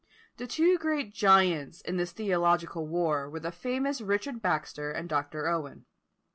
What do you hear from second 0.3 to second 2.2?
The two great giants in this